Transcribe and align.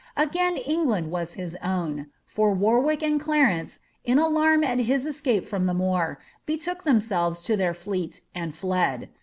Again 0.17 0.57
England 0.57 1.11
was 1.11 1.35
his 1.35 1.55
own: 1.57 2.07
for 2.25 2.51
Warwick 2.55 3.03
and 3.03 3.21
Cla 3.21 3.35
rence, 3.43 3.77
in 4.03 4.17
alarm 4.17 4.63
at 4.63 4.79
his 4.79 5.05
escape 5.05 5.45
from 5.45 5.67
the 5.67 5.75
More, 5.75 6.17
betook 6.47 6.85
themselves 6.85 7.43
to 7.43 7.55
•their 7.55 7.75
fleet 7.75 8.21
and 8.33 8.55
fled. 8.55 9.09